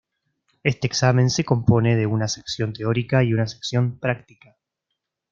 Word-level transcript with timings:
Este 0.63 0.87
examen 0.87 1.29
se 1.29 1.45
compone 1.45 1.95
de 1.95 2.07
una 2.07 2.27
sección 2.27 2.73
teórica 2.73 3.23
y 3.23 3.35
una 3.35 3.45
sección 3.45 3.99
práctica. 3.99 4.57